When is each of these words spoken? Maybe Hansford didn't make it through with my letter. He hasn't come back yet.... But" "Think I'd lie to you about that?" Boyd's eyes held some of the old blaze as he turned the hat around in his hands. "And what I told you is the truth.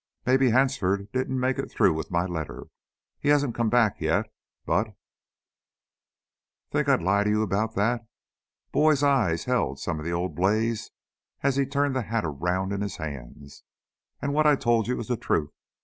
Maybe 0.25 0.49
Hansford 0.49 1.11
didn't 1.11 1.39
make 1.39 1.59
it 1.59 1.69
through 1.69 1.93
with 1.93 2.09
my 2.09 2.25
letter. 2.25 2.65
He 3.19 3.29
hasn't 3.29 3.53
come 3.53 3.69
back 3.69 4.01
yet.... 4.01 4.33
But" 4.65 4.95
"Think 6.71 6.89
I'd 6.89 7.03
lie 7.03 7.23
to 7.23 7.29
you 7.29 7.43
about 7.43 7.75
that?" 7.75 8.07
Boyd's 8.71 9.03
eyes 9.03 9.45
held 9.45 9.77
some 9.77 9.99
of 9.99 10.05
the 10.05 10.11
old 10.11 10.33
blaze 10.33 10.89
as 11.43 11.55
he 11.55 11.67
turned 11.67 11.95
the 11.95 12.01
hat 12.01 12.25
around 12.25 12.73
in 12.73 12.81
his 12.81 12.95
hands. 12.97 13.63
"And 14.19 14.33
what 14.33 14.47
I 14.47 14.55
told 14.55 14.87
you 14.87 14.99
is 14.99 15.07
the 15.07 15.17
truth. 15.17 15.51